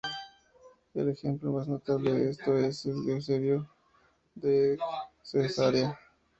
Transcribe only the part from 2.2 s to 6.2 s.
esto es el de Eusebio de Cesarea.